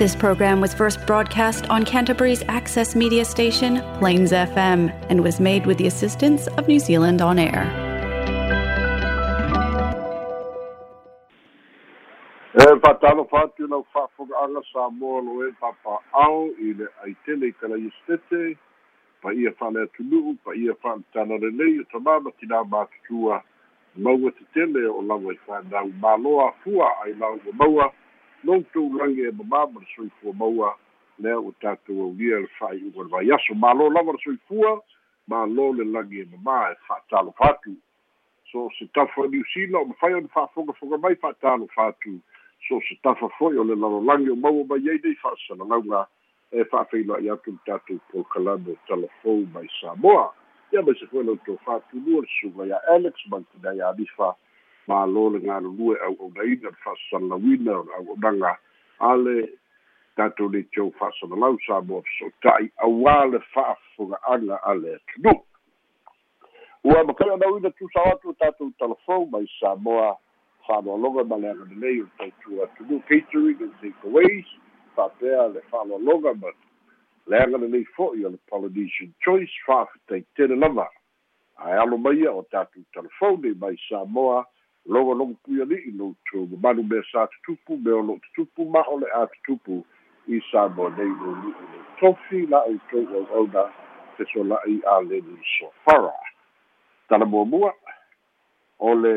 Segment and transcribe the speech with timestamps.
[0.00, 5.66] This program was first broadcast on Canterbury's access media station, Plains FM, and was made
[5.66, 7.68] with the assistance of New Zealand On Air.
[12.56, 12.96] e sa
[16.56, 18.56] i le i kalaiestete
[19.20, 19.68] pa ia pa
[20.56, 21.04] ia o
[21.92, 23.42] tamā ma tinā matutua
[23.96, 25.38] maua tetele o lava i
[26.00, 27.92] māloa afua ai lau ua maua
[28.44, 30.74] lou toulagi e mamā ma le soifua maua
[31.18, 34.80] lea ua tatou aulia le fa'ai'uga le vaiaso mālo lava le soifua
[35.28, 37.74] mālo le lagi e mamā e fa'atalofa atu
[38.52, 42.16] so se tafa niusila o mafai ona fa'afogafoga mai fa'atalofa atu
[42.68, 46.06] so se tafa foi o le lalolagi o maua mai ai nei fa'asalalauga
[46.52, 50.32] e fa'afeiloa'i atu le tatou pokalame talafou mai samoa
[50.72, 54.34] ia mai se foi lautou fa'atulua le suga ia alex mai tinai alifa
[54.90, 58.56] mālō le galulue au'aunaina le fa'asalalauina o le au'aunaga
[59.00, 59.14] a
[60.20, 65.38] tatou nei tou fa'asalalau samoa feso'ota'i auā le fa'afoga'aga a le atunuu
[66.84, 70.16] ua makai ona uina tusao atu o tatou talafou mai samoa
[70.66, 74.48] fa'aloaloga ma le agalelei o tautua atunu catering and takeaways
[74.96, 76.52] fa'apea le fa'aloaloga ma
[77.26, 80.88] le agalelei fo'i o le polynesian choice fa'afetaitele lava.
[81.64, 84.44] Ae alo maia o tatou telefone mai samoa
[84.86, 89.06] logologo pui ali'i loutou mamalu mea sa tutupu me o lo'o tutupu ma o le
[89.14, 89.84] a tutupu
[90.28, 93.64] i samoa nei lo li'i le tofi la outou auauna
[94.16, 96.12] fesola'i a leni sofara
[97.08, 97.74] talamuamua
[98.78, 99.14] o le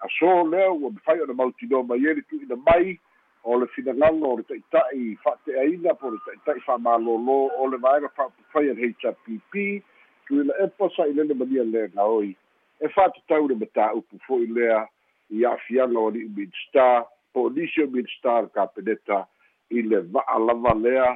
[0.00, 2.98] aso lea ua mafai ona mautinoa mai e le tu'uina mai
[3.44, 8.70] o le finagaga o le ta'ita'i fa'ate'aina po le ta'ita'i fa'amālōlō o le vaega fa'apufai
[8.70, 9.82] a le hpp
[10.26, 12.36] tuila epa sa'ilele malia lea gaoi
[12.80, 14.84] e fa'atatau le matā'upu fo'i lea
[15.30, 19.26] i a'afiaga o li'u midstar po o nisi o midstar le kapeneta
[19.70, 21.08] i le va'a lava lea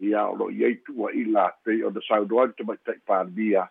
[0.00, 1.24] ia o lo'i ai tu'ua'i
[1.64, 3.68] pei ona saunoai le tamaita'i palemia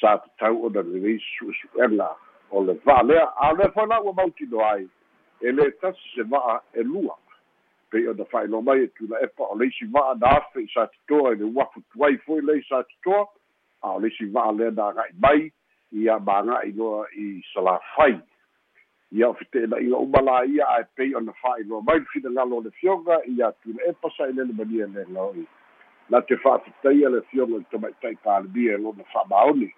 [0.00, 2.08] sa tatau ona lelei su'esu'ega
[2.50, 4.88] o le va'a lea a lea foi la mautino ai
[5.40, 7.16] e lē tasi se va'a e lua
[7.90, 11.32] pei ona fa'ailoa mai e tula epa o leisi va'a na afe i sa titoa
[11.32, 13.26] i le uafu tuai foi lei sa titoa
[13.82, 15.52] a o leisi va'a lea na aga'i mai
[15.92, 18.18] ia maga'i loa i salafai
[19.12, 22.70] ia o fete'ela'iga uma la ia ae pei ona fa'ailoa mai le finagalo o le
[22.80, 25.46] fioga ia tula epa sa'ilele mania le gaoi
[26.10, 29.70] na te fa'afetaia le fioga i tamaita'i palemia e lona fa'amaoni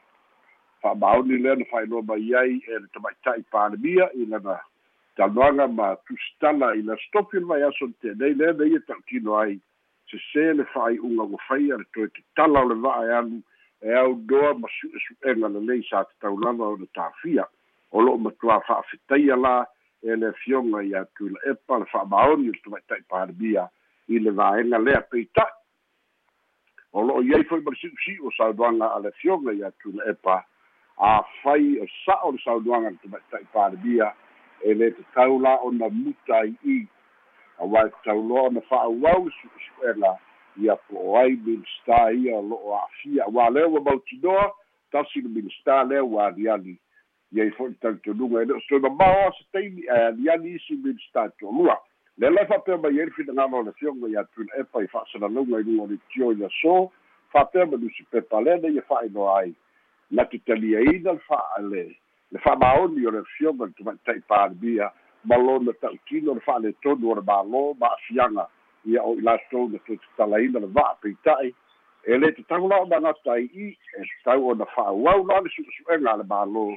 [0.82, 4.58] fa'amaoni lea na fa'ailoa mai ai e le tamaita'i palemia i lana
[5.16, 9.60] taloaga ma tusitala i le stopi le vai aso tenei lea na ia ta'ukino ai.
[10.10, 13.38] Sesē le fa'ai'uga ua faia le toe tatala o le va'a e alu
[13.80, 17.46] e aunoa ma su'esu'ega lelei sa tataulava o le tafia
[17.92, 19.54] o lo'o matuā fa'afetaia la
[20.02, 23.66] e le fioga i atu i la epa le fa'amaoni o le tamaita'i palemia
[24.08, 25.58] i le vaega lea peita'i
[26.92, 29.98] o lo'o iai foi ma le si'usi'u o saunoaga a le fioga i atu i
[29.98, 30.40] la epa
[31.10, 34.12] afai o sa'o le saunoaga le tamaita'i palemia
[34.62, 36.80] e lē tatau la ona muta ai i.
[37.60, 40.12] Auā e tatauloa ona fa'auau le su'esu'ega
[40.60, 44.46] ia po o ai minista ia o lo'o a'afia auā lea ua mautinoa
[44.92, 46.78] tasi le minista lea ua aliali
[47.32, 48.60] iai fo'i talitonuga e le o
[49.38, 51.78] se taimi ae aliali isi minista to'alua
[52.20, 55.60] le lai fa'apea mai ai le finagalo o le fioga ia tuna epa i fa'asalalauga
[55.60, 56.92] i luga o le tio i aso
[57.32, 59.54] fa'apea ma lusi pepa lea na ia fa'ailoa ai.
[60.10, 61.20] Na te taliaina le.
[61.28, 64.92] Fa'a le fa'amaoni o le fioga le tamaita'i palemia
[65.24, 68.48] ma lona ta'ukino le fa'aletonu o le mālō ma afiaga
[68.84, 71.54] ia o i latou na toe tatalaina le va'a peita'i.
[72.04, 76.16] E lē tatau la ona agata ai'i e tatau ona fa'auau la le su'esu'ega a
[76.20, 76.68] le mālō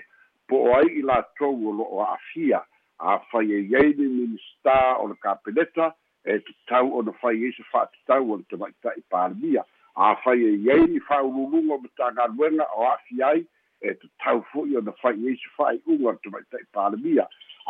[0.48, 2.62] po o ai i latou o lo'o a'afia
[3.00, 5.94] afai ai ai le minista o le kapeneta
[6.26, 9.64] e tatau ona fai ai se fa'atatau o le tamaita'i palemia
[9.96, 13.46] afai ai ai ni fa'aululuga o matagaluega o a'afia ai
[13.82, 17.28] e tatau fo'i ona fai ai se fa'ai'uga le tamaita'i palemia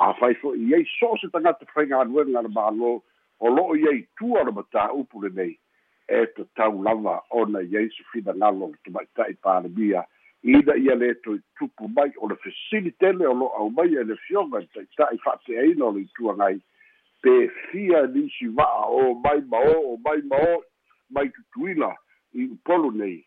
[0.07, 2.93] afai fo'i ai so se tagata faigaluega le mālō
[3.39, 5.57] o lo'o iai tua o le matāupu lenei
[6.07, 10.05] e tatau lava ona iai se finagalo le tamaita'i palemia
[10.43, 14.15] ina ia le toe tupu mai o le fesilitele o lo'o au mai e le
[14.27, 16.59] fioga i ta'ita'i fa'ape'aina o le ituagai
[17.23, 20.63] pe fia nisi va'a o mai ma o o mai ma o
[21.09, 21.95] mai tutuila
[22.33, 23.23] i upolu nei.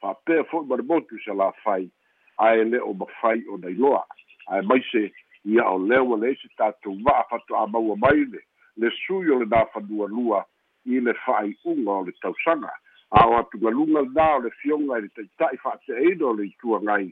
[0.00, 1.90] Fa'apea fo'i ma le motu se la fai
[2.38, 4.06] ae le o mafai o nailoa
[4.54, 5.10] ae mai se
[5.44, 9.38] ia o lea ua leai se tatou va'a fato'a maua mai le le sui o
[9.42, 10.44] le nā fanualua
[10.86, 12.70] i le fa'ai'uga o le tausaga
[13.12, 17.10] a o atugaluga lenā o le fioga i le ta'ita'i fa'ate'aina o le ituagai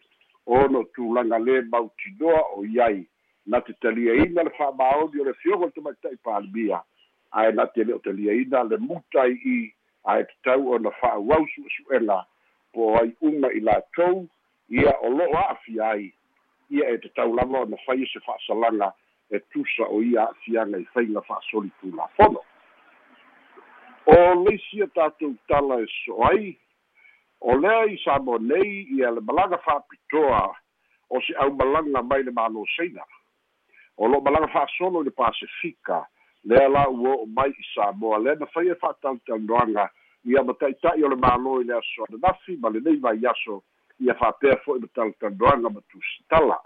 [0.58, 3.04] ono tulaga lē mautinoa o iai.
[3.46, 6.80] Na te taliaina le fa'amaoni o le fioga le tamaita'i palemia
[7.36, 9.58] ae na te o te liaina le mutai i
[10.08, 12.22] ae tatau ona fa'auau su'esu'ega
[12.72, 14.24] po ai uma i latou
[14.68, 16.12] ia o lo'o a'afia ai.
[16.70, 18.92] Ia e tatau lava ona faia se fa'asalaga
[19.30, 22.40] e tusa o ia a'afiaga i faiga fa'asoli tulafono
[24.10, 26.56] o leisia tatou tala e so ai
[27.40, 30.42] o lea i sa mo nei ia le malaga fa'apitoa
[31.10, 33.04] o se ʻaumalaga mai le maloseina
[33.96, 36.06] o lo'o malaga fa'asolo i le pasifika
[36.44, 39.88] lea la ua o'o mai i samoa lea na faia fa'atautaunoaga
[40.24, 43.62] ia ma ta'ita'i o le mālo i le aso ananafi ma lenei vai aso
[44.00, 46.58] ia fa'apea fo'i ma talotanoaga ma tusitala.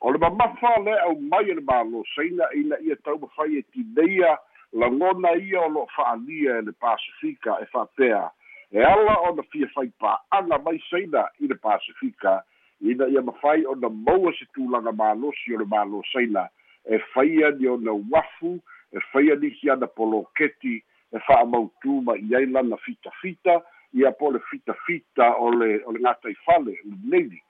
[0.00, 4.38] O le mamafa le au mai e le mālosaina ina ia taumafai e tineia
[4.74, 8.30] lagona ia o lo'o fa'alia e le pasifika e fa'apea
[8.72, 12.42] e ala ona fia fai pa'aga mai saina i le pasifika
[12.80, 16.48] ina ia mafai ona maua se tulaga malosi o le malosaina
[16.84, 18.60] e faia ni ona uafu
[18.92, 23.62] e faia nisi ana poloketi e fa'amautū ma i ai lana fitafita
[23.92, 26.78] ia po le fitafita o le o le gatai fale
[27.10, 27.42] lenei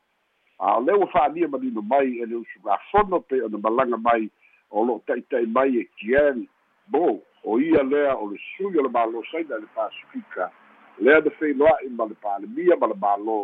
[0.59, 4.29] a o lea ua fa'alia manino mai e le usugafono pe ona malaga mai
[4.71, 6.47] o lo'o ta'ita'i mai e kian
[6.87, 10.51] bo o ia lea o le sui o le mālosaina i le pasifika.
[10.99, 13.39] Lea na feiloa'i ma le palemia ma le mālō.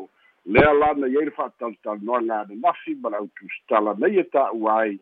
[0.47, 4.99] Lea lana iai le fa'atalotalonoaga ananafi ma le autusitala nei e ta'ua ai.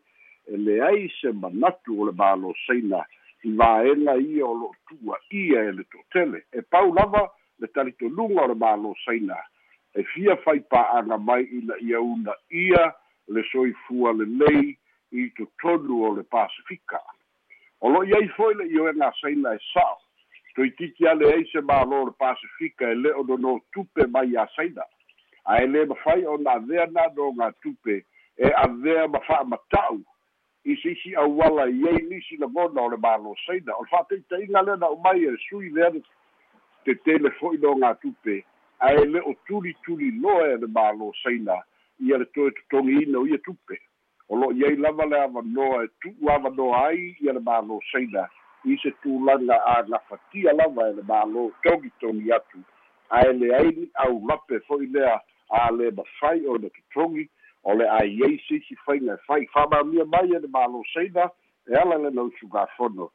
[0.49, 3.05] E leai se manatu o le mālosaina
[3.45, 7.29] i vaega ia o lo'o tu'uaʻia e le to'atele e pau lava
[7.61, 9.37] le talitonuga o le mālosaina
[9.95, 12.93] e fia fai pa'aga mai ina ia una ia
[13.29, 14.75] le soifua lelei
[15.13, 17.01] i totonu o le pasifika
[17.81, 19.97] o lo'o iai foi le ioega saina e sa'o
[20.59, 24.83] toitiki ale ai se mālō le pasifika e le o nono tupe mai a saina
[25.55, 28.03] ae lē mafai ona avea na no gā tupe
[28.37, 30.01] e avea ma fa'amata'u
[30.65, 34.77] i se isi auala i ai nisi lagona o le malosaina o le fa'ataʻitaʻiga lea
[34.77, 35.91] na umai e le sui lea
[36.85, 38.43] te tele fo'i no gā tupe
[38.91, 41.63] ae le o tulituli loa e le malosaina
[42.01, 43.79] ia le toe totogiina o ia tupe
[44.29, 48.29] o lo'o iai lava le avanoa e tu'u avanoa ai ia le malosaina
[48.65, 52.61] i se tulaga agafatia lava e le mālō togitogi atu.
[53.11, 55.21] Ae leai au lape fo'i lea
[55.51, 57.29] a le mafai o le totogi
[57.65, 61.31] o le aiai sisi faiga e fai fa'amamia mai e le malosaina
[61.67, 63.11] e ala lena usugafono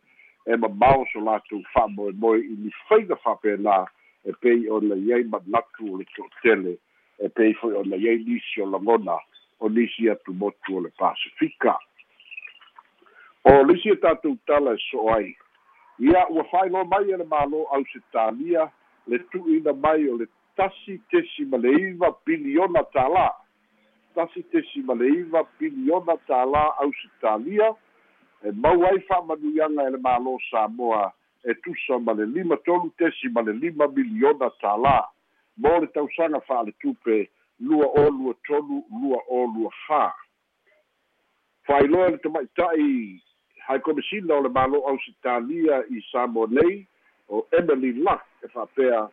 [0.46, 3.86] e mamao so latou fa'amoemoe i ni faiga fa'apena
[4.26, 6.78] e pei ona iai manatu o le to'atele
[7.20, 9.20] e pei fo'i ona iai nisi o lagona
[9.60, 11.78] o nisi atu motu o le pasifika.
[13.44, 15.36] O lisi e tatou tala e so ai.
[16.00, 18.70] Ia ua fa'ailoa mai e le mālō ausitalia
[19.08, 23.26] le tu'uina mai o le tasi tesi ma le iva piliona tālā.
[24.16, 27.74] Tasi tesi ma le iva piliona tālā ausitalia
[28.48, 31.12] e mau ai fa'amanuiaga e le mālō samoa
[31.44, 35.02] e tusa ma le lima tolu tesi ma le lima miliona tālā.
[35.58, 37.28] Mo le tausaga fa'aletupe
[37.60, 40.12] lua o lua tolu lua o lua fā
[41.68, 42.90] fa'ailoa le tama'ita'i
[43.68, 46.88] hae komesina o le mālō ausitalia i samoa nei
[47.30, 49.04] o emily luck e fa'apea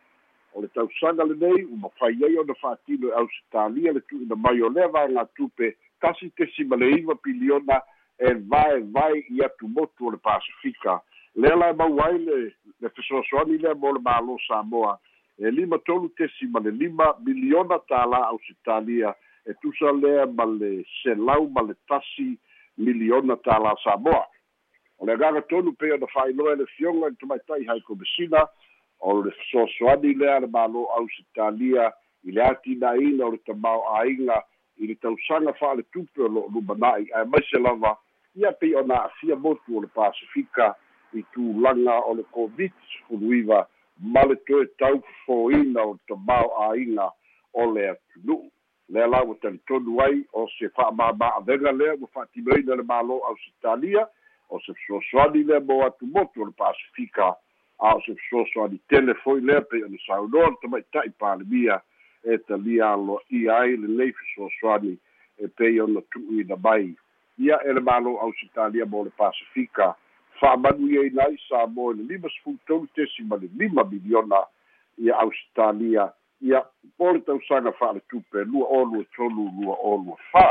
[0.53, 4.69] o le tausaga lenei uma fai ai ona fa'atino e ausitalia le tu'uina mai o
[4.69, 7.81] lea vagatupe tasi tesi ma le iva piliona
[8.17, 10.99] e vae vai i atu motu o le pasifika.
[11.35, 12.37] Lea lae mau ai le
[12.81, 14.99] le fesoasoani lea mo le mālō samoa
[15.41, 20.83] e lima tolu tesi ma le lima miliona tālā ausitalia e tusa lea ma le
[21.01, 22.37] selau ma le tasi
[22.77, 24.27] miliona tālā samoa.
[25.01, 28.45] O le agaga tonu pei ona fa'ailoa e le fioga i tamaita'i hai komesina
[28.99, 31.89] o le fesoasoani lea le mālō ausitalia
[32.23, 34.37] i le atinaina o le tamao āiga
[34.77, 37.97] i le tausaga fa'aletupe o lo'o lumana'i ae mai lava
[38.35, 40.75] ia pei ona a'afia motu o le pasifika
[41.17, 43.65] i tulaga o le covid sefuluiva
[44.01, 47.11] ma le toe tau fofōina o le tamao āiga
[47.53, 48.49] o le atunu'u.
[48.91, 54.07] Lea la ua talitonu ai o se fa'amāma'avega lea ua fa'atinoina le mālō ausitalia
[54.49, 57.35] o se fesoasoani lea mo atu motu o le pasifika.
[57.79, 61.79] A o se fesoasoani tele foi lea pei ona saunoa le tamaita'i palemia
[62.23, 64.97] e talia aloa'ia ai lelei fesoasoani
[65.37, 66.95] e pei ona tu'uina mai.
[67.37, 69.95] Ia e le mālō ausitalia mo le pasifika
[70.41, 74.41] fa'amanu i aina ai sa mo le lima sefulutolu tesi ma le lima miliona
[74.97, 76.09] ia ausitalia
[76.41, 76.65] ia
[76.97, 80.47] po le tausaga fa'aletupe lua o lua tolu lua o lua fā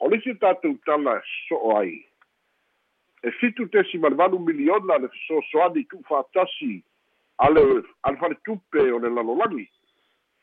[0.00, 1.94] o lesi tatou tala so'o ai.
[3.22, 6.82] E fitu tesi ma le valu miliona le fesoasoani tu'u fa'atasi
[7.38, 7.62] a le
[8.02, 9.68] a le faletupe o le lalolagi.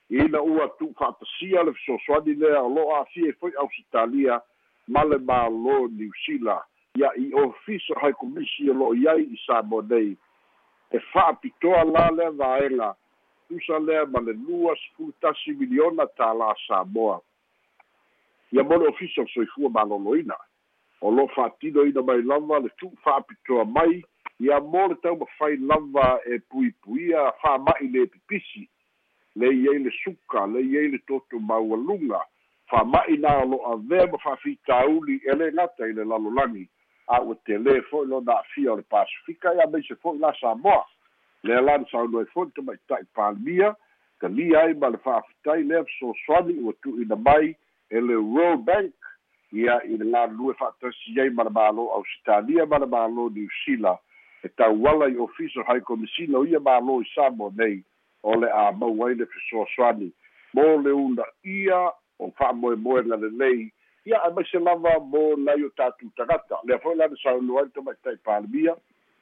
[0.09, 4.41] Ina ua tu'u fa'atasia le fesoasoani lea o lo'o afia e foi ausitalia
[4.87, 6.61] ma le mālō niusila
[6.99, 10.17] ia i ofisa hai komisi o lo'o iai i sa mo nei
[10.91, 12.95] e fa'apitoa la lea vaega
[13.47, 17.21] tusa lea ma le lua sepulu tasi miliona tālā samoa.
[18.51, 20.35] Ia mo le ofisa o soifua malōlōina
[21.01, 24.03] o lo fa'atinoina mai lava le tu'u fa'apitoa mai
[24.39, 28.67] ia mo le taumafai lava e puipuia fa'ama'i le pipisi.
[29.35, 32.19] Le iai le suka le iai le toto maualuga
[32.67, 36.67] fa'ama'i na o lo'a vea ma fa'afitauli e le gata i le lalolagi
[37.11, 40.83] a ua telē fo'i lona a'afia o le pasifika ia maise fo'i la samoa.
[41.43, 43.73] Lea lana saunoai fo'i tamaita'i palemia
[44.21, 47.55] kalia ai ma le fa'afitai lea fesoasoani ua tu'uina mai
[47.89, 48.93] e le world bank.
[49.51, 53.97] Ia i le galulue fa'atasi ai ma le mālō ausitalia ma le mālō niusila
[54.43, 57.81] e tauala i ofisa high commissioner o ia mālō i samo nei
[58.23, 60.11] o le a mau ai le fesoasoani
[60.53, 61.81] mo le una ia
[62.19, 63.71] o fa'amoemoega lelei
[64.05, 66.57] ia e maise lava mo nai o tatou tagata.
[66.63, 68.75] Lea fo'i lana saunu ai tamaita'i palemia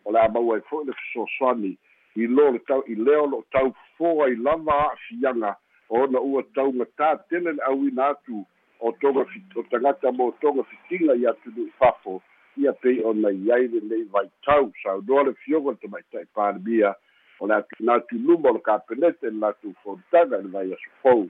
[0.05, 1.77] o le a mau ai fo'i le fesoasoani.
[2.15, 5.55] I lo le tau i lea o lo'o tau foa i lava a'afiaga.
[5.89, 8.45] Ona ua taugatā tele le auina atu
[8.79, 12.21] o toga o tagata mo toga fitiga i atu nu'i fafo
[12.57, 16.95] ia pei ona iai lelei vaitau saunoa le fioga le tamaita'i palemia
[17.39, 21.27] o le atunatuluma o le kapenete le latou fotaga i le vai aso fou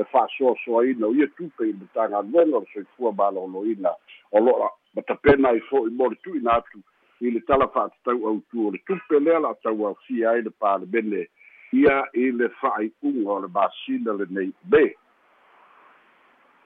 [0.00, 3.92] le fa'asoasoaina o ia tupe i le tagaluega o le soifua malōlōina
[4.32, 6.80] o lo'a matapena ai fo'i mo le tu'ina atu
[7.20, 11.26] i le tala fa'atatau autu o le tupe lea la'atau afia ai le palemene
[11.72, 14.84] ia i le fa'ai'uga o le masina lenei me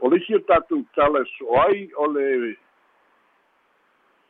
[0.01, 2.27] o le isi o tatou tala e so ai o le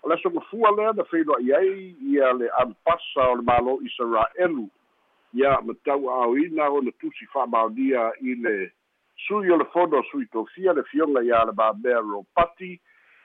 [0.02, 1.74] o le asogafua lea na feiloa'i ai
[2.12, 4.64] ia le ampasa o le mālō isaraelu
[5.34, 8.72] ia matau a'aoina ona tusi fa'amaonia i le
[9.16, 12.74] sui o le fono sui tofia le fioga iā le mamea ropati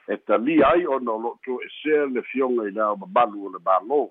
[0.08, 3.60] e talia ai ona o lo'o to'esea le fioga i lea o mamalu o le
[3.60, 4.02] mālō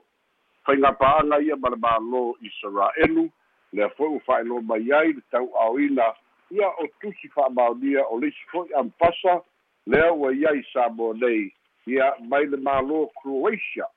[0.67, 3.29] faigapaaga ia ma le mālō isaraelu
[3.73, 6.07] lea fo'i ua fa'ailoa mai ai le tau'aoina
[6.51, 9.41] ia o tusi fa'amaonia o le isi fo'i ampasa
[9.87, 11.53] lea ua iai sa mo nei.
[11.87, 13.89] Ia mai le mālō croatia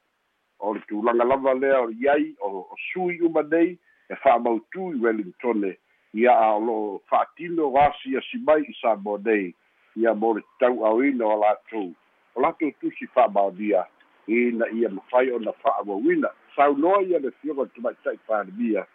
[0.60, 3.78] o le tulaga lava lea o iai o sui uma nei
[4.10, 5.76] e fa'amautū i wellingtone
[6.14, 9.54] ia a o lo'o fa'atino o asiasi mai i sa mo nei
[9.96, 11.94] ia mo le tau'aoina o latou
[12.36, 13.86] o latou tusi fa'amaonia
[14.28, 18.86] ina ia mafai ona fa'auauina saunoa ia le fioga le tamaita'i palemia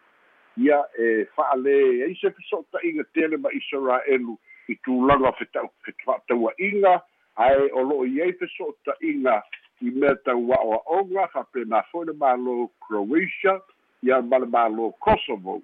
[0.57, 7.01] ia e fa'alē ai se feso'ota'iga tele ma isaraelu i tulaga fa'ataua'iga
[7.37, 9.43] ae o lo'o i ai feso'ota'iga
[9.81, 13.57] i mea taua'oa'oga fa'apena fo'i le mālō croatia
[14.03, 15.61] ia ma le mālō kosovo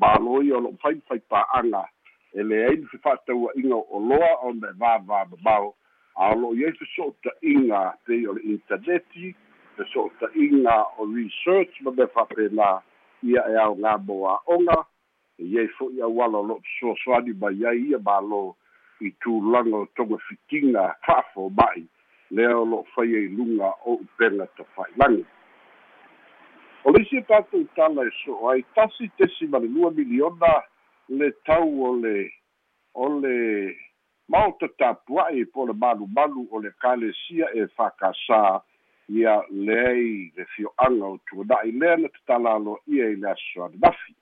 [0.00, 1.84] mālō ia o lo'o fai fai pa'aga
[2.34, 5.74] e leai le fefa'ataua'iga o loa ona e vāvā mamao
[6.16, 9.34] a o lo'o i ai feso'ota'iga pei o le interneti
[9.76, 12.70] feso'ota'iga o research ma mea fa'apena
[13.22, 14.78] ia e ao gamo a'oga
[15.38, 18.42] e iai fo'i auala o lo'o fesoasoani mai ai ia mālō
[19.06, 21.86] i tulaga o toga fitiga fa'afoma'i
[22.30, 25.24] lea o lo'o fai ai luga o upega tafa'ilagi
[26.84, 30.52] o le isi tatou tala e so'o ai tasi tesi ma le lua miliona
[31.08, 32.30] le tau o le
[32.94, 33.36] o le
[34.28, 38.60] mao tatapua'i po le malumalu o le kalesia e fa'akasā
[39.08, 44.14] ia leai le fio'aga o tuana'i lea na tatalalo'ia i le aso ananafi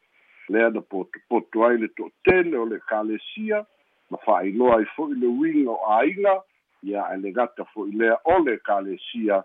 [0.49, 3.65] lea na potopoto ai le to'atele o le kalesia
[4.11, 6.39] ma fa'ailoa ai fo'i le uiga o āiga
[6.83, 9.43] ia e le gata fo'i lea o le kalesia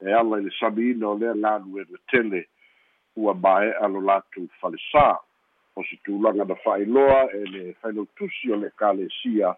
[0.00, 2.44] e ala i le samiina o lea galuega tele
[3.18, 5.08] ua mae'a lo latou falesā
[5.78, 9.54] o se tulaga na fa'ailoa e le failautusi o le kalesia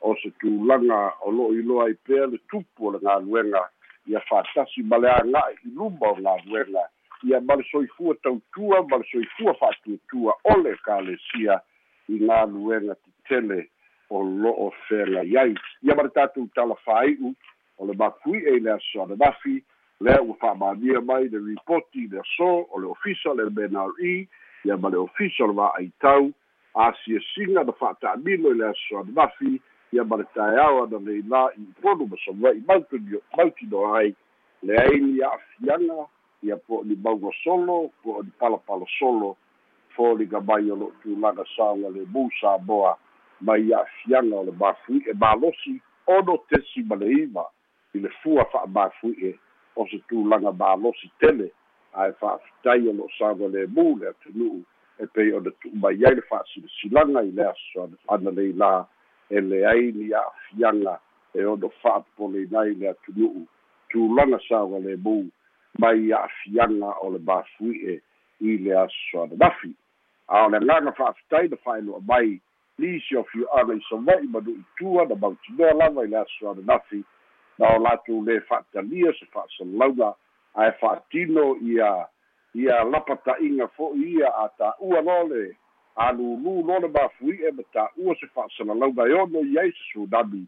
[0.00, 3.62] o se tulaga o lo'o iloa ai pea le tupu o le galuega
[4.06, 6.84] ia fa'atasi ma le aga'i i luma o galuega
[7.24, 11.60] ia ma le soifua tautua ma le soifua fa'atuatua o le kalesia
[12.08, 13.68] i galuega titele
[14.10, 17.34] o lo'o feagai ai ia ma le tatou talafāi'u
[17.78, 19.62] o le makui'e i le aso ananafi
[20.02, 24.28] lea ua fa'amānia mai le ripoti le aso o le ofisa le menari
[24.64, 26.32] ia ma le ofisa o le va'aitau
[26.74, 29.60] asiasiga na fa'ata'amino i le aso ananafi
[29.92, 34.14] ia ma le taeao ana leilā i polu ma sava'i mautino ai
[34.62, 36.06] leai li a'afiaga
[36.42, 39.36] ia po o ni maugosolo po o ni palapalosolo
[39.94, 42.96] foliga mai o lo'o tulaga saoga lemu samoa
[43.40, 47.46] mai a'afiaga o le mafui'e malosi ono tesi ma le iva
[47.94, 49.38] i le fua fa'amafui'e
[49.76, 51.50] o se tulaga malosi tele
[51.92, 54.62] ae fa'afitai o lo'o saga lemu le atunu'u
[54.98, 58.72] e pei ona tu'umai ai le fa'asilasilaga i le aso ana leilā
[59.30, 60.98] e leai ni a'afiaga
[61.34, 63.46] e ono fa'apoleinai le atunu'u
[63.90, 65.28] tulaga saoga lemu
[65.78, 68.00] mai a'afiaga o le mafui'e
[68.40, 69.74] i le aso ananafi
[70.28, 72.40] a o le agaga fa'afitai na fa'ailo'a mai
[72.78, 77.04] lisi o fiu'aga i sava'i manu'i tua na mautinoa lava i le aso ananafi
[77.62, 80.12] na o latou lē fa'atalia se fa'asalalauga
[80.62, 81.90] ae fa'atino ia
[82.58, 85.44] ia lapata'iga fo'i ia a tā'ua lo le
[86.06, 90.42] alūlū lo le mafui'e ma tā'ua se fa'asalalauga e ono i ai se sunami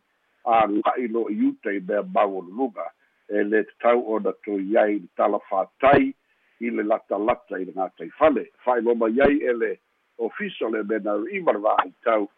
[0.59, 2.91] aga'i lo i uta i mea mauoluluga
[3.29, 6.13] e le tatau ona toi ai le talafātai
[6.61, 9.73] i le latalata i le gataifale fa'ailoma i ai e le
[10.19, 12.29] ofisa le mena iva le va'aitau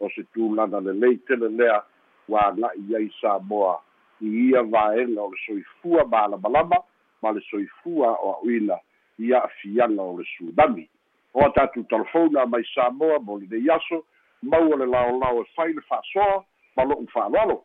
[0.00, 1.82] o se tulaga lelei tele lea
[2.28, 3.78] ua aga'i ai samoa
[4.22, 6.76] i ia vaega o le soifua malamalama
[7.22, 8.78] ma le soifua o a'uina
[9.18, 10.88] i a'afiaga o le sunami
[11.34, 14.04] o a tatou talafona mai samoa mo lenei aso
[14.42, 16.44] maua le laolao e fai le fa'asoa
[16.76, 17.64] ma lo'u fa'aloalo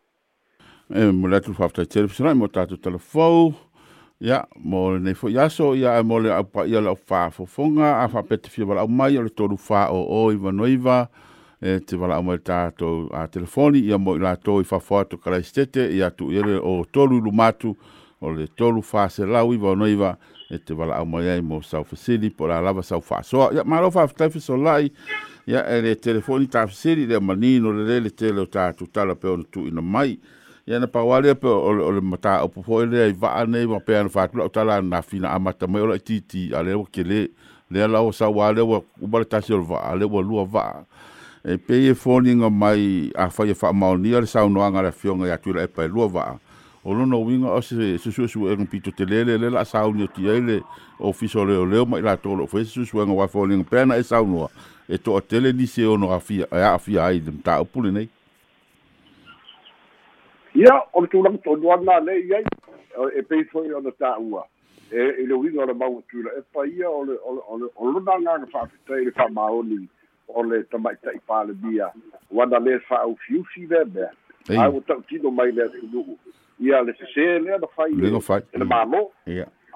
[0.89, 3.53] e mo le atu whaftai telefisina mo tātou telefou
[4.21, 6.99] ia mo le nei fo yaso ia e mo le au pa ia le au
[7.09, 11.07] whaafofonga a whapete fia wala au mai o le toru wha o o iwa noiva
[11.61, 15.87] e te wala mai tātou a telefoni ia mo i lātou i whawhatu to karaistete
[15.97, 17.75] ia tu ia le o tolu lumatu
[18.21, 20.17] o le tolu whase lau iwa noiva
[20.49, 23.53] e te wala au mai ai mo sau fasili po la lava sau whasoa.
[23.53, 24.91] ia maro whaftai so lai
[25.47, 26.67] ia e le telefoni tā
[27.07, 30.19] le manino le le le tele o tātou tala pe o tu ina mai.
[30.67, 33.95] Ia na pawale pe o le mata o po ele ai va nei ma pe
[33.97, 37.29] an whatula o tala na fina amata mai o titi ale o kele
[37.69, 40.85] le ala o sa wale o u tasi o va ale o lua va
[41.47, 45.31] e pe e fōninga mai a whai e wha maunia le saunoanga la fionga i
[45.31, 46.39] atura e pai lua waa.
[46.83, 50.61] O lono winga o se susuesu e ngpito te lele le la sauni o tiele
[50.99, 54.49] o fiso leo leo mai la tolo fwe susuenga wa fōninga pēna e saunoa
[54.89, 58.09] e to o tele nise ono a fia a fia ai dem ta upule nei.
[60.55, 62.43] Ia, o le tūlang tōnu ana le iai
[63.15, 64.43] e pei fōi ana tā ua.
[64.91, 67.15] E le winga o le maua tūla e pa ia o le
[67.79, 69.85] lonanga ngā whaafitai le wha maoni.
[70.49, 71.91] Le tamaʻitaʻi palemia
[72.31, 74.11] uana lē fa'aufiufi lea mea
[74.49, 76.17] ae ua ta'utino mai le atunu'u
[76.59, 79.01] ia le sesē lea na fai e le mālō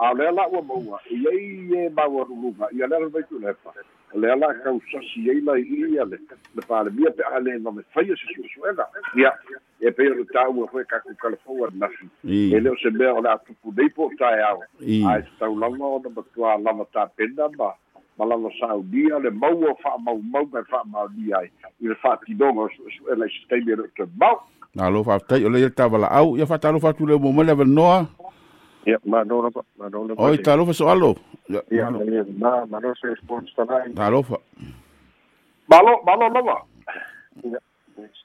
[0.01, 0.99] a lea la ua maua.
[1.09, 3.73] Iai e maualuluga ia lea le maitulepa
[4.13, 6.17] lea la kausasi ai lai ia le
[6.55, 8.85] le palemia pe a le na me faia se suʻesuʻega
[9.15, 9.31] ia.
[9.79, 13.21] E pe o tau o foi kaku kalafou ana nafi e leo se mea o
[13.21, 17.73] le atupu nei po tae ao ae se tau lava ona matua lava tapena ma
[18.17, 21.49] ma lava saudia le mau o fa'amaumau mai fa'amaunia ai
[21.81, 24.39] i le fa'atinoga o su'ela i se taimi e le o tamau
[24.75, 27.31] na lo fa tai o le tavala au ia fa talo fa tu le mo
[27.31, 28.07] mo le noa
[28.85, 31.15] ia ma no no ma no no oi talo fa so alo
[31.71, 31.89] ia
[32.37, 34.37] ma ma no se sports tanai talo fa
[35.69, 36.57] malo malo lava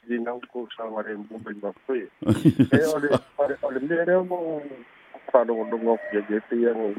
[0.06, 3.08] di nau ko sa ware mo be ma foi e ole
[3.62, 4.62] ole me re mo
[5.32, 6.94] fa no no ngo ye ye te yang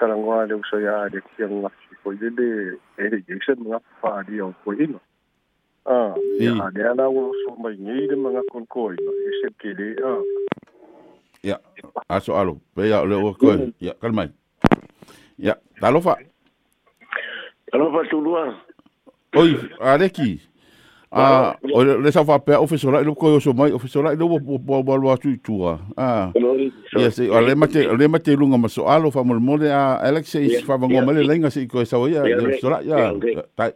[0.00, 2.48] Talangwana usoya de kiang ngak si koi de de
[2.96, 5.00] e jason mga pa di ino.
[5.84, 9.76] Ah, ya de ala wo so mai ngi de mga kon koi no e ke
[9.76, 10.00] de.
[10.00, 10.24] Ah.
[11.42, 11.56] Ya,
[12.08, 12.90] aso alo, pe oh, mm.
[12.90, 13.72] ya le wo koi.
[13.80, 14.32] Ya, kalmai.
[15.36, 16.16] Ya, talofa.
[17.68, 18.56] Talofa tulua.
[19.36, 20.40] Oi, areki.
[21.10, 24.78] Ah, o le sa fa pe officer la ko so mai officer lo bo bo
[24.78, 26.30] bo lo tu tu ah
[27.10, 29.98] se o le mate le mate lunga ma so alo fa mo mo le a
[30.06, 33.10] alexei fa ngo mele lenga si ko sa ya la ya
[33.58, 33.74] tai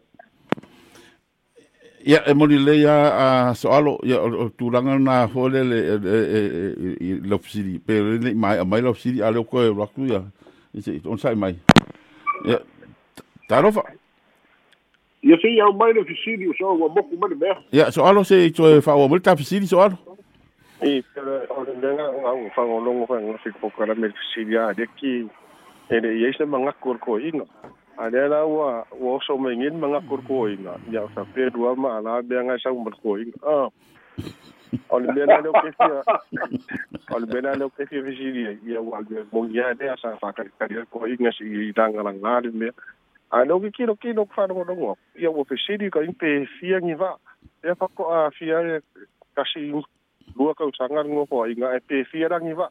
[2.07, 3.27] ya e mo le ya a
[3.59, 4.23] so alo ya
[4.55, 5.79] tu langa na fo le le
[7.19, 10.23] lo fsiri pe le mai mai lo fsiri alo ko lo ku ya
[11.03, 11.59] on sai mai
[12.47, 12.63] ya
[13.51, 13.83] tarofa
[15.25, 17.57] Ia sei au mai le fisili o so wa moku mai mea.
[17.73, 19.97] Ia so alo se to fa o mo ta fisili so alo.
[20.83, 24.59] E pero o le nga nga fa o longo fa nga fik fokara me fisili
[24.59, 25.25] a de ki
[25.89, 27.45] e le ye se manga kor ko ina.
[27.97, 30.77] A le la wa wo so me ngin manga kor ko ina.
[30.93, 33.33] Ya sa pe dua ma ala be nga sa mo ko ina.
[33.49, 33.69] Ah.
[34.91, 36.05] O le bena le ke fia.
[37.15, 39.01] O le bena le ke fia fisili ya wa
[39.33, 42.69] mo ya de sa fa ka ka ko ina si tanga lang la me.
[43.31, 46.81] A no ki kino kino kwa no no ia wo pe sidi ka impe fia
[46.81, 47.17] ni va
[47.63, 48.81] e fa ko a fia e
[49.37, 49.73] kasi
[50.37, 52.69] lua ka usanga ngo ko inga e pe fia rangi va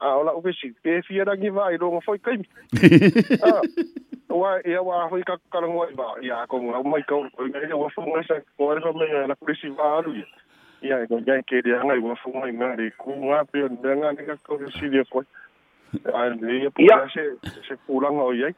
[0.00, 2.38] a ola o pe si pe fia rangi va i rongo foi kai
[4.32, 7.76] wa ia wa foi ka ka ngo va ia ko mo mai ka ko ia
[7.76, 10.26] wa fu ngai sa ko ro me na presi va alu ia.
[10.82, 14.22] Ia ko ja ke dia ngai wa fu ngai ngai ku nga pe nga ni
[14.26, 15.24] ka ko si dia ko
[16.08, 17.22] a ia pu se
[17.68, 18.52] se pulanga o ia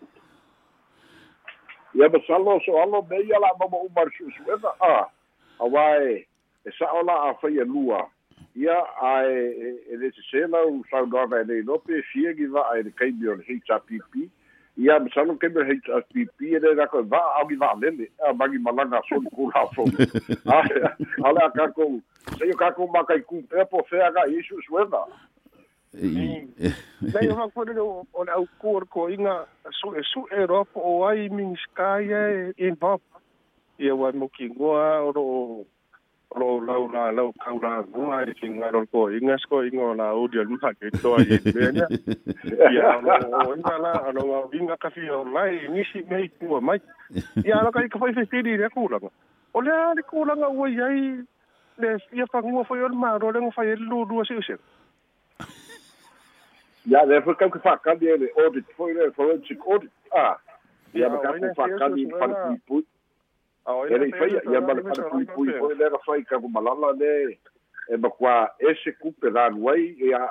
[1.95, 5.07] ia masalo so alo me ia la mama umar su su ena a
[5.61, 6.27] awae
[6.67, 8.11] e sa ola a fai lua
[8.57, 10.11] ia ae e le
[10.49, 14.29] lau saunoaga e nei lope fia gi va'a e le kaimi o le HRPP
[14.77, 18.11] ia masalo kaimi o le HRPP e le rako e va'a au gi va'a lele
[18.27, 19.87] a magi malaga soli kula fo
[20.51, 22.01] a le a kako
[22.39, 24.59] se yo kako makai ku pe po fe aga isu
[27.15, 31.29] Nei, hoa kore o on au kore ko inga su e su e o ai
[31.29, 33.21] mingi skaia e in papa.
[33.79, 35.65] Ia wai mo ki ngoa o ro
[36.35, 39.95] ro lau la lau kau la ngoa e ki ngaro ko inga sko inga o
[39.95, 41.87] la audio luha ke toa i bena.
[42.75, 42.99] Ia
[43.47, 46.81] o inga la ano ngā inga kafi o lai nisi mei kua mai.
[47.45, 49.11] Ia ala kai kawai fesiri rea kūranga.
[49.55, 51.23] O lea le kūranga ua iai
[51.79, 54.59] le fia fangua fai o le maro le ngofai e lūrua siu siu.
[56.87, 59.91] Ya, le fue cau que fa cambia el audit, foi le forensic audit.
[60.13, 60.37] Ah,
[60.93, 62.85] ya me cau fa cambia el para pui pui.
[63.89, 67.39] Ele foi ya me para pui pui foi le fa ka ko malala le
[67.89, 70.29] e kwa ese kupe da wai ya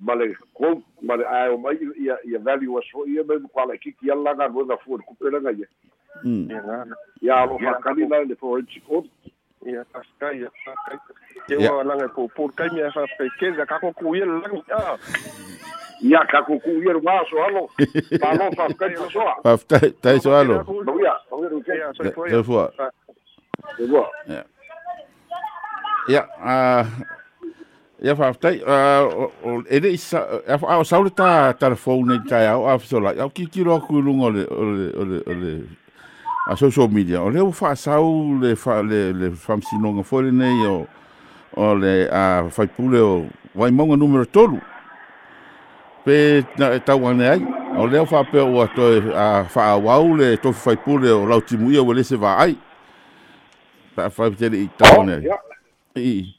[0.00, 3.76] male ko male ai o mai ya ya value was for ya me kwa la
[3.76, 5.66] kiki ya la ga ro da fu kupe la ga ya.
[7.20, 9.12] Ya lo fa cambia le forensic audit.
[9.66, 11.60] Ia kaskai, ia kaskai.
[11.60, 14.56] Ia langa ko por kai me fa pe ke da ka ko ku ia langa.
[14.56, 14.96] ia ka
[16.00, 17.68] ku ku ia wa so alo
[18.20, 21.60] pa lo fa ka so so pa tai tai so alo no ia no ia
[21.60, 22.30] ke Ia, so foi.
[22.30, 22.72] se fua
[23.78, 24.04] e wa
[26.08, 26.84] ya a
[28.00, 32.78] ya fa tai o e de sa a o sa ta telefone tai au a
[32.80, 35.52] so la au ki ki ro ku lungo le o le o le o le
[36.48, 38.00] a social media o le o fa sa
[38.40, 40.88] le fa le le fam sino ngo fo le nei o
[41.60, 44.56] o le a fai pule o vai monga numero tolu
[46.10, 47.40] pe na e tau ane ai.
[47.78, 51.40] O leo fa pe o to a fa wau le to fai pule o lau
[51.40, 52.56] timu ia o le se va ai.
[53.94, 55.38] Pa fa te i tau ane ia
[55.94, 56.34] i.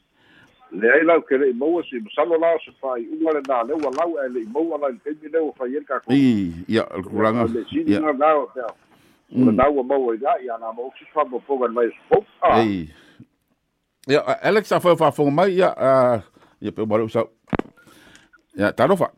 [0.72, 3.80] Le ai lau ke le mo si salo la se fai unga le na le
[3.80, 6.12] wa lau e le mo la ke ni le o fai el ka ko.
[6.12, 8.00] I ia el kuranga le si ia.
[8.00, 8.60] na na o te
[9.32, 12.20] o na wa mo ia ia na mo si fa mo po ga mai so
[12.44, 12.60] ah.
[12.60, 12.92] I
[14.08, 16.20] ia Alex a fa fa fo mai ia a
[16.60, 17.24] ia pe mo sa
[18.52, 19.08] ia taro fa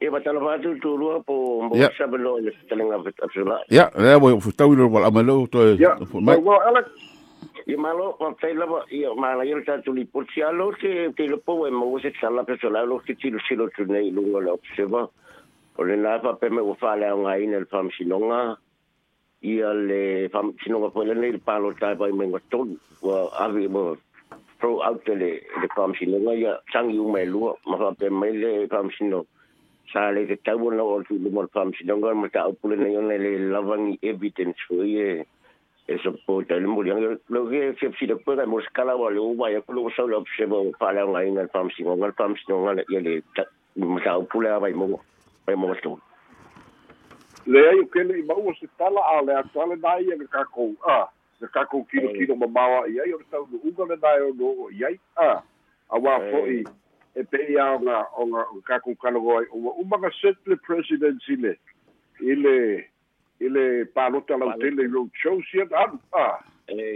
[0.00, 1.90] E ba tala fatu tu rua po mo Yeah.
[1.98, 3.58] sabe lo le talenga vet apsula.
[3.70, 6.86] ia le mo fu tau lo wala amelo to ia mai well alex
[7.68, 11.36] I malo pa tai lava i ma la yel tatu li portialo ke te lo
[11.36, 15.04] po e mo se sala personal lo ke tilo silo tu nei lungo le observa.
[15.76, 18.56] O le na pa pe me o fa le nga ina le fam sinonga.
[19.44, 22.72] I le fam sinonga po le nei le palo tai pa i me ngaton.
[23.04, 24.00] Wa avi mo
[24.56, 25.30] pro out le
[25.60, 29.28] le fam sinonga ia tangi u me lua ma fa pe me le fam sinonga.
[29.92, 32.76] Sa le te tau na o tu le mo pam si donga mo ta upule
[32.76, 33.16] na yo le
[33.52, 35.24] lavangi evidence fo ye
[35.88, 38.96] e so po ta le mo yang lo ke se si de pera mo skala
[38.96, 41.84] wa le wa ya ko so lo se mo pa la nga ina pam si
[41.84, 43.22] donga pam si donga le ye le
[43.76, 45.00] mo ta upule ba mo
[45.46, 45.98] ba mo sto.
[47.46, 51.08] Le ai ke le mo se tala a le atale dai e ka ko ah
[51.40, 54.20] le ka ko kilo kilo ma mawa ia i o tau no unga le dai
[54.20, 55.40] o no ia ah
[55.90, 56.64] a wa fo i
[57.18, 60.10] e pe ia o nga o nga o ka ko kalo goi o uma ka
[60.20, 61.52] set le presidency le
[62.20, 62.86] ile
[63.40, 66.38] ile palota la tele road show sia ah ah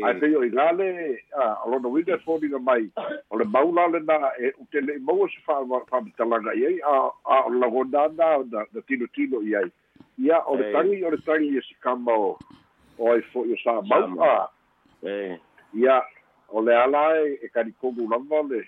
[0.06, 1.90] ai pe yo i gale ah o no
[2.24, 2.86] for ni mai
[3.30, 5.58] o le maula le na e o tele mo se fa
[5.90, 9.62] fa talaga ia a a la gondanda da da tino tino ia
[10.18, 12.38] ia o le tangi o le tangi e si kama o
[12.98, 14.46] o ai fo yo sa mau
[15.02, 15.38] eh
[15.74, 16.02] ia
[16.48, 18.62] o le ala e e karikogu lava le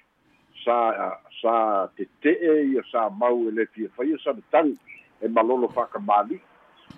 [0.64, 4.72] sa sa te te e ia sa mau e le fia fai sa tang
[5.20, 6.40] e malolo whakamali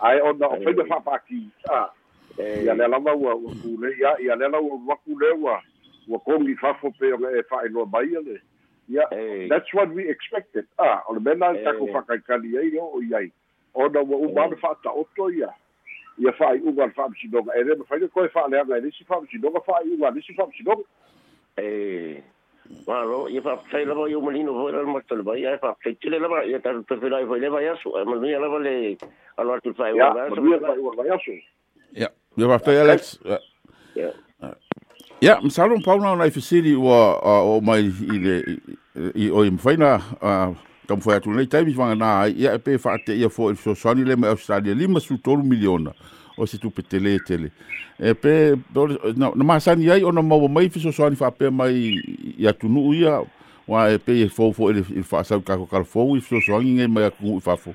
[0.01, 1.89] ai ona o whaida whapaki a
[2.39, 5.63] ia le lava ua ua kule ia ia le lava ua waku le ua
[6.09, 8.41] ua kongi whafo pe o e whae loa mai le.
[8.89, 10.67] Ia that's what we expected.
[10.79, 11.93] Ah o le mena e tako Ei.
[11.93, 13.33] whakaikali ai o o iai.
[13.75, 15.51] Ona ua umana whaata oto ia.
[16.19, 20.35] Ia whaai unga whaamsinonga e rema whaida koe whaaleanga e nisi whaamsinonga whaai unga nisi
[20.39, 20.85] whaamsinonga
[21.57, 22.23] eh
[22.87, 26.19] Malo, ia fa sai lava yo molino vo el mastal vai ia fa sai tele
[26.19, 28.97] lava ia ta te fila vai leva ia su ma ia lava le
[29.37, 31.33] alo tu fai ia va ma mia vai ua vai aso
[31.95, 33.41] ia ia fa tai Alex ia.
[33.97, 34.13] ia
[35.21, 38.59] Ia, msalo mpauna na ifisiri wa o mai i le
[39.15, 40.01] i o i mfaina
[40.87, 43.57] kam foi atu nei taimi vanga na ia e pe fa te ia fo i
[43.57, 45.93] so sani le mai Australia lima su tolu miliona
[46.37, 47.51] o se tu petele tele
[47.99, 48.55] e pe
[49.17, 51.97] na na masani ai ona mau mai fi so sani fa pe mai
[52.39, 53.23] ia tunu ia
[53.67, 56.41] wa e pe e fo fo i fa sa ka ko kal fo i so
[56.41, 57.75] sani ngai mai ku fa fo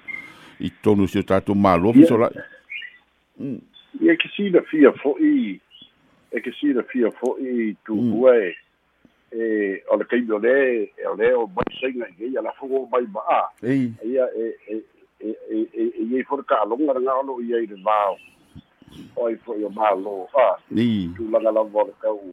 [0.60, 2.30] i tonu se tatu malo fi so la
[4.02, 5.60] ia ke sina fia fo'i
[6.32, 8.12] e ke sina fia fo'i tu Mm.
[8.14, 8.56] hue
[9.32, 9.44] e
[9.90, 12.88] o le kaimi o le e o le o mai saiga i ia la fogo
[12.92, 14.76] mai ma a ia e e
[15.20, 18.41] e e e ia for ka longa nga lo ia i le vao o
[19.30, 22.32] i fo yo malo a ni tu la la vo ka u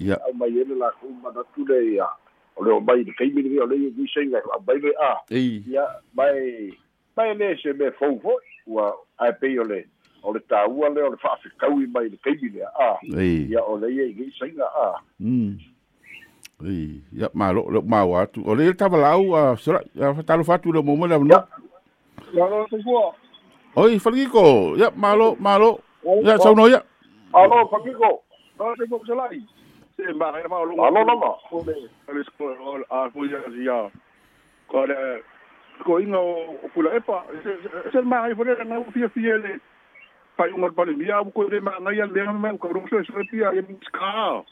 [0.00, 2.08] ia au mai ele la ku ma da tu le ia
[2.56, 5.12] o le o mai le kaimi le o le i saiga a mai le a
[5.30, 6.72] ei ia mai
[7.16, 9.84] mai le se me fo fo ua ai pe o le
[10.22, 12.90] o le tāua le o le whaafikau i mai le keimi lea a.
[13.16, 14.88] ei Ia o le ia i gei sainga a.
[15.20, 15.58] mm
[16.66, 20.72] ei ia malo lo mau atu o le tava lau a sora a talo fatu
[20.72, 21.40] le mo mo le no
[23.76, 23.90] Ia lo te kua.
[23.90, 25.80] oi falgiko ia malo malo
[26.24, 26.82] ia sauno ia
[27.32, 28.22] Alo, Pakiko.
[28.58, 29.40] Ba te ko salai.
[29.96, 30.74] Se ma ai ma lo.
[30.84, 31.36] Alo, lama.
[31.48, 31.74] Ko le
[32.08, 32.50] ale sko
[32.90, 33.90] a fu ya ya.
[34.68, 35.22] Ko le
[35.84, 37.24] ko inga o pula epa.
[37.92, 39.60] Se ma ai fore na fia fia le.
[40.36, 43.02] Pa un or pale mia ko le ma na ya le ma ko ro so
[43.04, 44.42] so pia ya mi ska.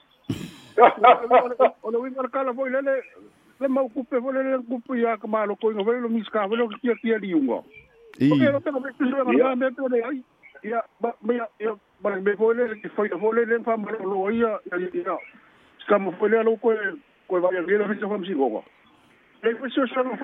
[1.82, 2.80] O le winga kala foi le
[3.60, 6.22] le ma kupe foi le kupe ya ka ma lo ko inga foi lo mi
[6.22, 7.62] ska foi lo kia kia li unga.
[8.18, 8.32] Y...
[8.32, 8.48] Okay.
[10.62, 10.84] Ya,
[11.20, 12.56] mira, ya, para me fue
[12.96, 15.16] fue fue el fama lo oía y ya.
[15.80, 20.18] Estamos fue lo que que vaya bien la fiesta fue solo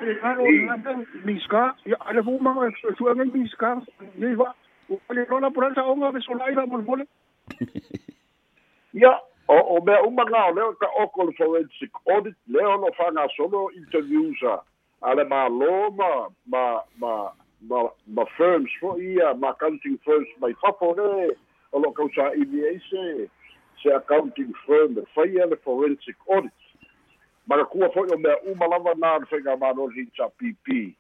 [1.25, 3.81] misca, ya le fue misca,
[4.19, 4.45] iba,
[6.67, 7.07] de.
[8.93, 14.39] Ya, o o me un o forensic audit no interviews
[15.91, 17.33] ma ma ma
[17.69, 21.35] ma, ma firms fo ia, ma accounting firms mai fafo le,
[21.73, 23.29] o lo kau sa EBA se,
[23.83, 26.53] se accounting firm, le whaia le forensic audit.
[27.47, 30.29] Ma ka kua fo o mea uma lava nā le whainga mā no hi sa
[30.41, 30.95] PP.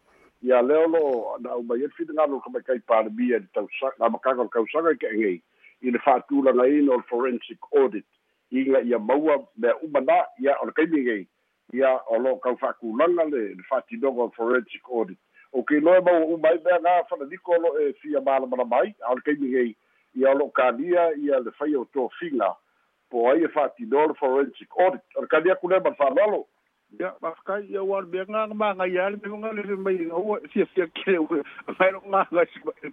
[0.44, 1.04] Ia leo lo,
[1.40, 4.44] na uma ia whita ngā no ka mai kai pāremia, ni tau sa, ngā makanga
[4.44, 5.38] o kau sanga ke ngei,
[5.84, 8.08] i le whātūlanga ina o le forensic audit.
[8.52, 11.24] I nga ia maua me umana ia o le kaimigei
[11.72, 15.18] ia o lo kau whākulanga le le whātinoga o forensic audit
[15.54, 19.12] o ke loe mau umai mea ngā whananiko lo e fia māla mana mai a
[19.12, 19.70] o le kaimigei
[20.20, 22.50] ia o lo kānia ia le whai o tō whinga
[23.10, 26.44] po ai e whātino le forensic audit o le kānia kune man whanalo
[27.00, 30.38] Ya, ba kai ya war be nga ma nga ya le nga le mai o
[30.52, 31.26] si si ke o
[31.78, 32.44] mai lo nga nga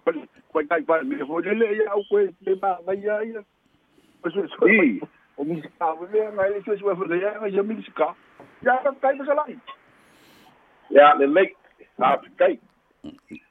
[0.06, 0.12] pa
[0.54, 2.78] pa kai pa me ho le le ma.
[4.22, 4.68] Pues eso.
[4.68, 5.02] i
[5.38, 8.16] O mi ska o le nga le so so fa ya nga ya mi ska.
[8.66, 9.46] Ya ka kai ba sala.
[10.90, 11.61] ia le lake
[12.00, 12.60] a kai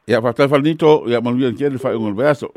[0.06, 2.50] ia fatai falnito ia manuia ke le fa ngol vaso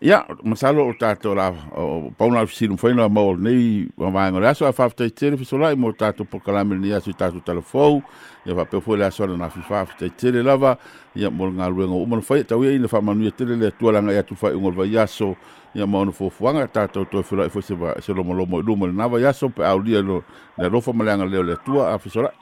[0.00, 4.44] ia masalo o tato la o pauna silu foi no mo nei va vai ngol
[4.44, 8.02] aso fa fatai tele fisola mo tato po kalame ni aso tato telefou
[8.44, 10.76] ia va pe foi la so na fi fa fatai tele lava
[11.14, 13.92] ia mo nga luengo o mo foi tau ia ina fa manuia tele le tua
[13.92, 15.36] langa ia tu fa ngol vaso
[15.74, 18.46] ia mo no fo fuanga tato to fila foi se va se lo mo lo
[18.46, 20.24] mo lu mo na va yaso pe au dia lo
[20.58, 22.32] le rofa malanga le le tua a fisola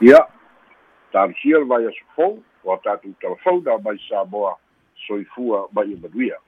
[0.00, 0.41] ia
[1.12, 4.56] tārusia le vai aso fou o a tātou telefou na mai sa moa
[5.06, 6.38] soifua mai e manuia